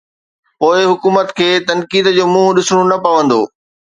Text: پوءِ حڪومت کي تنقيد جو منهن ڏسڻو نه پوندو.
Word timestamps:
پوءِ 0.59 0.79
حڪومت 0.91 1.27
کي 1.41 1.49
تنقيد 1.67 2.05
جو 2.17 2.25
منهن 2.33 2.51
ڏسڻو 2.61 2.83
نه 2.93 2.97
پوندو. 3.05 3.41